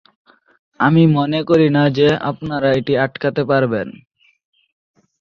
আমি 0.79 1.03
মনে 1.17 1.39
করি 1.49 1.67
না 1.75 1.83
যে 1.97 2.07
আপনারা 2.29 2.69
এটি 2.79 2.93
আটকাতে 3.05 3.41
পারবেন। 3.51 3.87